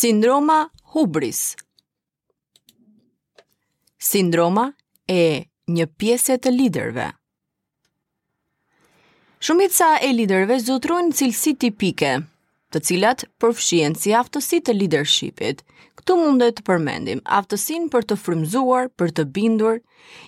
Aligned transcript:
Sindroma 0.00 0.70
hubris 0.94 1.52
Sindroma 4.00 4.70
e 5.04 5.44
një 5.76 5.84
pjesë 6.00 6.38
të 6.40 6.52
liderëve 6.54 7.08
Shumica 9.44 9.90
e 10.00 10.08
liderëve 10.14 10.56
zotrojnë 10.64 11.12
cilësi 11.20 11.52
tipike, 11.66 12.14
të 12.72 12.80
cilat 12.88 13.26
përfshien 13.44 13.98
si 14.00 14.14
aftësi 14.16 14.62
të 14.64 14.78
leadershipit. 14.78 15.60
Këtu 16.00 16.16
mundet 16.22 16.56
të 16.56 16.64
përmendim 16.70 17.20
aftësin 17.42 17.90
për 17.92 18.08
të 18.08 18.18
frymzuar, 18.24 18.88
për 18.96 19.12
të 19.18 19.26
bindur, 19.36 19.82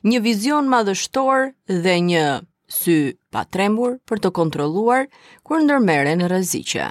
një 0.05 0.21
vizion 0.29 0.69
madhështor 0.77 1.49
dhe 1.73 1.95
një 2.11 2.27
sy 2.81 2.99
pa 3.33 3.47
trembur 3.49 3.97
për 4.05 4.21
të 4.21 4.33
kontroluar 4.41 5.09
kur 5.49 5.65
ndërmeren 5.65 6.27
rëziqe. 6.29 6.91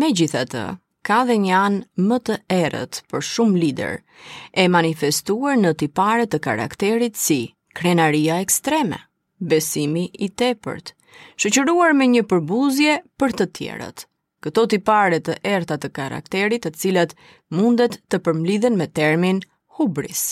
Me 0.00 0.14
gjithë 0.16 0.46
të, 0.54 0.66
ka 1.06 1.16
dhe 1.28 1.36
një 1.44 1.54
anë 1.58 2.06
më 2.10 2.18
të 2.26 2.34
erët 2.56 2.98
për 3.10 3.24
shumë 3.30 3.60
lider, 3.64 3.96
e 4.64 4.68
manifestuar 4.70 5.58
në 5.58 5.72
tipare 5.82 6.26
të 6.30 6.38
karakterit 6.46 7.18
si 7.22 7.38
krenaria 7.80 8.36
ekstreme, 8.44 9.00
besimi 9.52 10.04
i 10.14 10.28
tepërt, 10.42 10.94
shëqëruar 11.42 11.96
me 11.98 12.06
një 12.14 12.22
përbuzje 12.32 12.96
për 13.20 13.34
të 13.40 13.48
tjerët. 13.58 14.06
Këto 14.42 14.62
tipare 14.74 15.18
të 15.22 15.36
erëta 15.46 15.76
të 15.82 15.88
karakterit 15.96 16.64
të 16.64 16.72
cilat 16.82 17.16
mundet 17.58 17.98
të 18.10 18.18
përmliden 18.26 18.78
me 18.78 18.88
termin 19.00 19.40
hubris. 19.78 20.22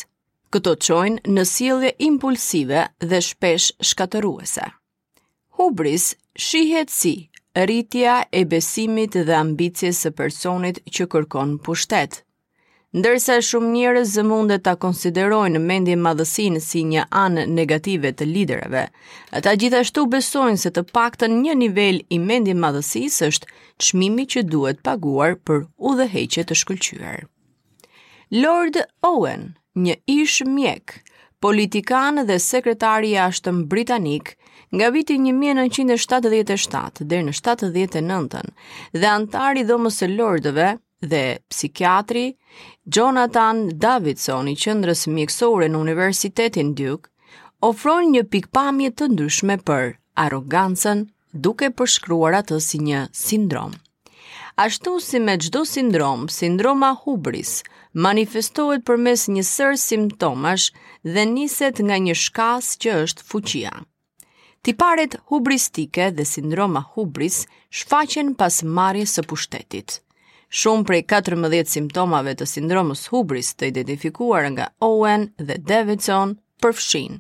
Këto 0.50 0.74
qojnë 0.86 1.30
në 1.34 1.44
sielje 1.46 1.92
impulsive 2.06 2.84
dhe 3.06 3.20
shpesh 3.22 3.68
shkateruese. 3.90 4.66
Hubris 5.58 6.08
shihet 6.48 6.90
si 6.90 7.14
rritja 7.66 8.24
e 8.32 8.44
besimit 8.46 9.12
dhe 9.26 9.36
ambicjes 9.36 9.98
së 10.04 10.10
personit 10.16 10.78
që 10.86 11.06
kërkon 11.12 11.58
pushtet. 11.64 12.20
Ndërsa 12.98 13.36
shumë 13.46 13.68
njerëz 13.76 14.16
mundet 14.26 14.64
ta 14.66 14.72
konsiderojnë 14.84 15.60
mendje 15.62 15.94
madhësin 16.02 16.56
si 16.62 16.80
një 16.90 17.04
anë 17.14 17.44
negative 17.50 18.10
të 18.18 18.26
liderëve, 18.26 18.82
ata 19.38 19.52
gjithashtu 19.60 20.06
besojnë 20.10 20.58
se 20.58 20.72
të 20.74 20.82
paktën 20.90 21.36
një 21.44 21.54
nivel 21.60 22.00
i 22.08 22.18
mendje 22.18 22.56
madhësis 22.58 23.20
është 23.28 23.52
qmimi 23.86 24.26
që 24.34 24.42
duhet 24.50 24.82
paguar 24.86 25.36
për 25.38 25.68
u 25.78 25.94
dhe 26.00 26.08
heqet 26.16 26.50
të 26.50 26.58
shkullqyër. 26.64 27.22
Lord 28.42 28.80
Owen, 29.06 29.46
një 29.74 29.94
ish 30.16 30.40
mjek, 30.46 30.98
politikan 31.40 32.24
dhe 32.26 32.40
sekretari 32.42 33.14
ashtëm 33.28 33.66
britanik, 33.70 34.34
nga 34.74 34.88
viti 34.94 35.14
1977 35.18 37.04
dhe 37.10 37.20
në 37.28 37.34
79-ën 37.38 38.52
dhe 39.02 39.08
antari 39.10 39.62
dhomës 39.68 40.00
së 40.02 40.08
lordëve 40.16 40.66
dhe 41.12 41.22
psikiatri 41.52 42.24
Jonathan 42.96 43.62
Davidson 43.84 44.50
i 44.52 44.56
qëndrës 44.64 45.06
mjekësore 45.16 45.70
në 45.72 45.80
Universitetin 45.86 46.74
Duke 46.80 47.08
ofron 47.70 48.12
një 48.12 48.26
pikpamje 48.34 48.92
të 48.98 49.10
ndryshme 49.14 49.56
për 49.70 49.90
arogancën 50.26 51.06
duke 51.46 51.70
përshkruar 51.80 52.34
atë 52.42 52.58
si 52.64 52.80
një 52.84 53.06
sindrom. 53.22 53.72
Ashtu 54.60 54.98
si 55.00 55.20
me 55.24 55.36
gjdo 55.40 55.62
sindrom, 55.64 56.26
sindroma 56.28 56.92
hubris 57.04 57.54
manifestohet 57.94 58.84
përmes 58.88 59.24
një 59.34 59.42
sërë 59.50 59.78
simptomash 59.84 60.68
dhe 61.16 61.24
niset 61.32 61.80
nga 61.88 61.96
një 62.06 62.14
shkas 62.26 62.74
që 62.84 62.98
është 63.06 63.26
fuqia. 63.32 63.72
Tiparet 64.62 65.14
hubristike 65.30 66.10
dhe 66.16 66.24
sindroma 66.28 66.80
hubris 66.94 67.36
shfaqen 67.78 68.34
pas 68.40 68.56
marrjes 68.62 69.14
së 69.16 69.22
pushtetit. 69.30 69.94
Shumë 70.62 70.84
prej 70.90 70.98
14 71.12 71.70
simptomave 71.76 72.34
të 72.36 72.48
sindromës 72.50 73.06
hubris 73.14 73.48
të 73.56 73.70
identifikuar 73.72 74.48
nga 74.56 74.66
Owen 74.88 75.24
dhe 75.50 75.56
Davidson 75.70 76.34
përfshin. 76.60 77.16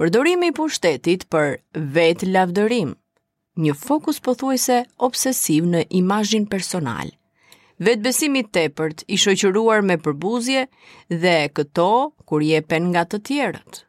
Përdorimi 0.00 0.48
i 0.48 0.54
pushtetit 0.60 1.28
për 1.36 1.52
vetë 1.98 2.30
lavdërim, 2.32 2.96
një 3.66 3.76
fokus 3.82 4.22
pothuajse 4.30 4.80
obsesiv 5.10 5.68
në 5.74 5.84
imazhin 6.00 6.48
personal. 6.56 7.12
Vetbesimi 7.88 8.46
i 8.46 8.48
tepërt 8.58 9.04
i 9.12 9.20
shoqëruar 9.26 9.84
me 9.92 10.00
përbuzje 10.06 10.64
dhe 11.26 11.36
këto 11.60 11.90
kur 12.30 12.48
jepen 12.54 12.90
nga 12.96 13.04
të 13.12 13.24
tjerët 13.28 13.84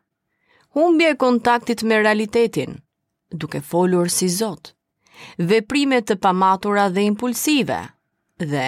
humbje 0.73 1.09
e 1.09 1.15
kontaktit 1.17 1.83
me 1.83 1.97
realitetin, 1.99 2.75
duke 3.33 3.59
folur 3.61 4.09
si 4.09 4.29
Zot, 4.31 4.71
veprime 5.37 5.99
të 6.07 6.15
pamatura 6.23 6.85
dhe 6.95 7.03
impulsive, 7.05 7.79
dhe 8.39 8.67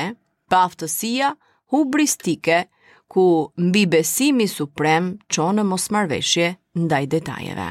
paftësia 0.51 1.29
hubristike 1.73 2.63
ku 3.13 3.23
mbi 3.57 3.85
besimi 3.93 4.47
suprem 4.51 5.13
qonë 5.31 5.63
mos 5.65 5.87
marveshje 5.95 6.49
ndaj 6.75 7.05
detajeve. 7.15 7.69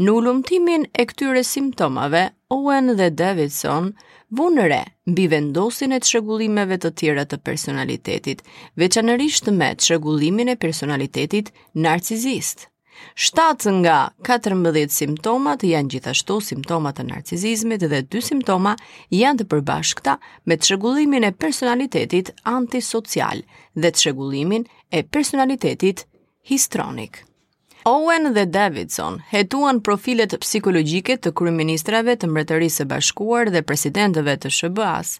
Në 0.00 0.10
ullumtimin 0.16 0.88
e 0.98 1.04
këtyre 1.10 1.42
simptomave, 1.44 2.24
Owen 2.48 2.94
dhe 2.98 3.10
Davidson 3.10 3.90
vunëre 4.36 4.80
mbi 5.12 5.26
vendosin 5.34 5.92
e 5.92 6.00
të 6.00 6.10
shëgullimeve 6.14 6.80
të 6.80 6.94
tjera 7.00 7.26
të 7.28 7.42
personalitetit, 7.46 8.40
veçanërisht 8.80 9.52
me 9.58 9.74
të 9.76 9.90
shëgullimin 9.90 10.54
e 10.54 10.58
personalitetit 10.66 11.52
narcizistë. 11.84 12.71
Shtatë 13.24 13.72
nga 13.80 13.96
14 14.26 14.92
simptomat 14.96 15.62
janë 15.68 15.92
gjithashtu 15.94 16.36
simptomat 16.48 16.98
të 16.98 17.06
narcizizmit 17.12 17.84
dhe 17.92 18.00
2 18.16 18.22
simptoma 18.26 18.74
janë 19.20 19.40
të 19.42 19.48
përbashkta 19.54 20.16
me 20.50 20.56
të 20.58 20.70
shëgullimin 20.72 21.28
e 21.30 21.34
personalitetit 21.46 22.32
antisocial 22.56 23.44
dhe 23.74 23.90
të 23.96 24.04
shëgullimin 24.06 24.68
e 25.00 25.04
personalitetit 25.16 26.06
histronik. 26.52 27.24
Owen 27.84 28.30
dhe 28.32 28.44
Davidson 28.46 29.16
hetuan 29.32 29.80
profilet 29.82 30.36
psikologjike 30.38 31.16
të 31.18 31.32
kryeministrave 31.34 32.14
të 32.14 32.28
Mbretërisë 32.30 32.78
së 32.82 32.84
Bashkuar 32.92 33.48
dhe 33.50 33.62
presidentëve 33.66 34.36
të 34.44 34.52
SBA-s 34.54 35.16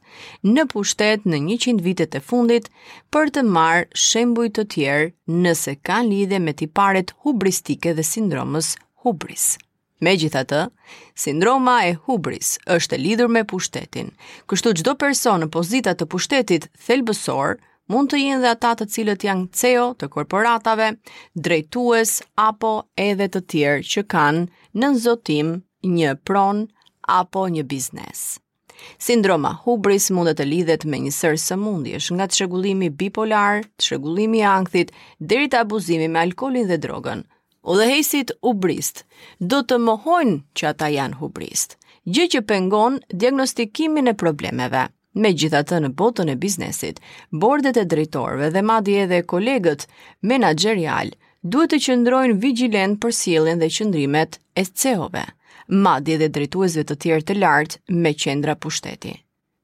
në 0.46 0.68
pushtet 0.70 1.26
në 1.26 1.40
100 1.56 1.74
vitet 1.82 2.14
e 2.14 2.20
fundit 2.22 2.68
për 3.12 3.32
të 3.34 3.42
marrë 3.56 3.88
shembuj 3.98 4.46
të 4.54 4.66
tjerë 4.76 5.10
nëse 5.42 5.74
ka 5.82 6.04
lidhje 6.06 6.38
me 6.44 6.54
tiparet 6.62 7.10
hubristike 7.26 7.96
dhe 7.98 8.06
sindromës 8.06 8.76
hubris. 9.02 9.48
Megjithatë, 10.02 10.62
sindroma 11.22 11.80
e 11.90 11.96
hubris 12.06 12.54
është 12.76 12.94
e 12.98 13.02
lidhur 13.08 13.30
me 13.30 13.42
pushtetin, 13.46 14.14
kështu 14.50 14.76
çdo 14.80 14.94
person 15.02 15.42
në 15.42 15.50
pozita 15.58 15.98
të 15.98 16.10
pushtetit 16.14 16.70
thelbësor– 16.86 17.58
mund 17.90 18.10
të 18.12 18.18
jenë 18.20 18.42
dhe 18.42 18.50
ata 18.54 18.72
të 18.78 18.86
cilët 18.94 19.24
janë 19.26 19.48
CEO 19.58 19.86
të 20.00 20.08
korporatave, 20.14 20.90
drejtues 21.46 22.12
apo 22.42 22.72
edhe 23.04 23.26
të 23.34 23.40
tjerë 23.52 23.86
që 23.94 24.04
kanë 24.14 24.44
në 24.74 24.92
nëzotim 24.92 25.54
një 25.96 26.12
pron 26.28 26.64
apo 27.16 27.46
një 27.56 27.64
biznes. 27.72 28.22
Sindroma 28.98 29.52
hubris 29.64 30.08
mund 30.16 30.32
të 30.38 30.44
lidhet 30.48 30.84
me 30.90 30.98
një 31.04 31.12
sër 31.14 31.36
sëmundjesh 31.38 32.08
nga 32.16 32.26
çrregullimi 32.34 32.88
bipolar, 32.98 33.62
çrregullimi 33.78 34.40
i 34.40 34.46
ankthit 34.56 34.92
deri 35.20 35.48
te 35.52 35.58
abuzimi 35.60 36.08
me 36.10 36.18
alkolin 36.24 36.66
dhe 36.70 36.78
drogën. 36.82 37.22
Udhëheqësit 37.62 38.32
hubrist 38.42 39.04
do 39.38 39.60
të 39.62 39.78
mohojnë 39.86 40.40
që 40.58 40.66
ata 40.72 40.88
janë 40.96 41.20
hubrist, 41.20 41.76
gjë 42.10 42.26
që 42.34 42.40
pengon 42.50 42.98
diagnostikimin 43.22 44.10
e 44.10 44.16
problemeve. 44.22 44.88
Me 45.12 45.28
gjitha 45.36 45.60
të 45.68 45.76
në 45.84 45.90
botën 46.00 46.30
e 46.32 46.36
biznesit, 46.40 46.96
bordet 47.30 47.76
e 47.76 47.82
drejtorve 47.84 48.48
dhe 48.54 48.62
madje 48.64 49.02
edhe 49.04 49.18
kolegët 49.32 49.84
menagerial 50.30 51.10
duhet 51.42 51.74
të 51.74 51.80
qëndrojnë 51.86 52.38
vigilent 52.40 52.96
për 53.02 53.12
sielen 53.18 53.60
dhe 53.60 53.68
qëndrimet 53.76 54.38
e 54.56 54.64
ceove, 54.64 55.24
madje 55.84 56.16
edhe 56.16 56.30
drejtuesve 56.38 56.86
të 56.88 56.96
tjerë 57.04 57.26
të 57.28 57.38
lartë 57.42 57.98
me 58.06 58.14
qendra 58.24 58.56
pushteti. 58.56 59.12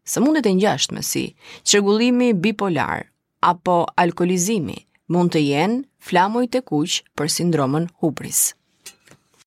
Së 0.05 0.21
mundet 0.27 0.49
e 0.49 0.55
njashtë 0.59 0.99
më 0.99 1.07
si, 1.13 1.25
qëgullimi 1.65 2.35
bipolar 2.35 3.07
apo 3.55 3.85
alkoholizimi 4.05 4.83
mund 5.09 5.33
të 5.33 5.45
jenë 5.49 5.81
flamojt 6.11 6.53
të 6.59 6.65
kuqë 6.75 7.03
për 7.17 7.37
sindromën 7.41 7.89
hubris. 8.05 8.49